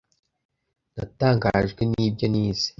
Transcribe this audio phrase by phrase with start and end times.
[0.95, 2.67] Natangajwe nibyo nize.